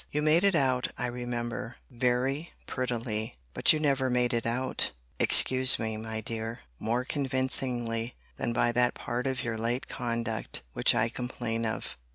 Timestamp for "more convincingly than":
6.79-8.51